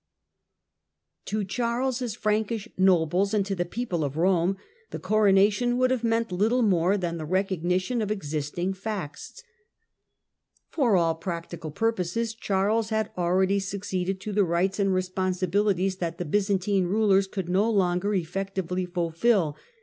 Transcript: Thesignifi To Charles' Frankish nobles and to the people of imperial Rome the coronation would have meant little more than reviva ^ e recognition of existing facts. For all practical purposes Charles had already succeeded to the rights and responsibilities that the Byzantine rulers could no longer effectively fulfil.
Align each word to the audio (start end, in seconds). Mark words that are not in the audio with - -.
Thesignifi 1.25 1.25
To 1.25 1.43
Charles' 1.45 2.15
Frankish 2.15 2.67
nobles 2.75 3.35
and 3.35 3.45
to 3.45 3.53
the 3.53 3.65
people 3.65 4.03
of 4.03 4.13
imperial 4.13 4.31
Rome 4.33 4.57
the 4.89 4.97
coronation 4.97 5.77
would 5.77 5.91
have 5.91 6.03
meant 6.03 6.31
little 6.31 6.63
more 6.63 6.97
than 6.97 7.19
reviva 7.19 7.21
^ 7.21 7.27
e 7.27 7.31
recognition 7.31 8.01
of 8.01 8.09
existing 8.09 8.73
facts. 8.73 9.43
For 10.71 10.95
all 10.97 11.13
practical 11.13 11.69
purposes 11.69 12.33
Charles 12.33 12.89
had 12.89 13.11
already 13.15 13.59
succeeded 13.59 14.19
to 14.21 14.33
the 14.33 14.43
rights 14.43 14.79
and 14.79 14.91
responsibilities 14.91 15.97
that 15.97 16.17
the 16.17 16.25
Byzantine 16.25 16.85
rulers 16.87 17.27
could 17.27 17.47
no 17.47 17.69
longer 17.69 18.15
effectively 18.15 18.87
fulfil. 18.87 19.55